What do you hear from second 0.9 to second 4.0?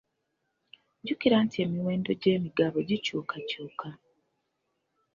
Jjukira nti emiwendo gy'emigabo gikyukakyuka.